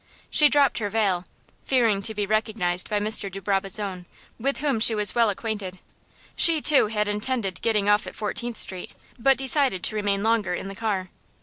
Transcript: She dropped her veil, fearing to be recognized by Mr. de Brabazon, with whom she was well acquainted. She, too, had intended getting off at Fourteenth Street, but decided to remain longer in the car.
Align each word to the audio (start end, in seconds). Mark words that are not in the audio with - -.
She 0.31 0.49
dropped 0.49 0.79
her 0.79 0.89
veil, 0.89 1.25
fearing 1.61 2.01
to 2.01 2.15
be 2.15 2.25
recognized 2.25 2.89
by 2.89 2.99
Mr. 2.99 3.31
de 3.31 3.39
Brabazon, 3.39 4.07
with 4.39 4.57
whom 4.57 4.79
she 4.79 4.95
was 4.95 5.13
well 5.13 5.29
acquainted. 5.29 5.77
She, 6.35 6.59
too, 6.59 6.87
had 6.87 7.07
intended 7.07 7.61
getting 7.61 7.87
off 7.87 8.07
at 8.07 8.15
Fourteenth 8.15 8.57
Street, 8.57 8.93
but 9.19 9.37
decided 9.37 9.83
to 9.83 9.95
remain 9.95 10.23
longer 10.23 10.55
in 10.55 10.69
the 10.69 10.75
car. 10.75 11.09